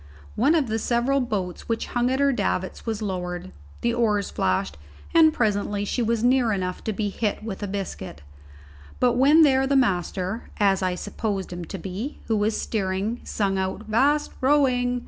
[0.35, 3.51] One of the several boats which hung at her davits was lowered,
[3.81, 4.75] the oars flashed,
[5.13, 8.23] and presently she was near enough to be hit with a biscuit;
[8.99, 13.59] but when there the master, as I supposed him to be, who was steering, sung
[13.59, 14.99] out, "'Vast rowing!"